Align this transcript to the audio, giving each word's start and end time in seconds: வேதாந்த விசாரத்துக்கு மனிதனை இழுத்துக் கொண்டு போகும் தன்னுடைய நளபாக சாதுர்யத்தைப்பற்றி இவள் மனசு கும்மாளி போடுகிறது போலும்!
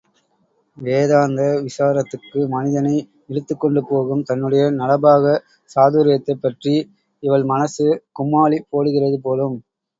வேதாந்த 0.77 1.41
விசாரத்துக்கு 1.65 2.39
மனிதனை 2.53 2.95
இழுத்துக் 3.29 3.61
கொண்டு 3.61 3.83
போகும் 3.91 4.25
தன்னுடைய 4.29 4.63
நளபாக 4.79 5.37
சாதுர்யத்தைப்பற்றி 5.69 6.75
இவள் 7.23 7.49
மனசு 7.53 7.87
கும்மாளி 8.17 8.59
போடுகிறது 8.69 9.19
போலும்! 9.23 9.57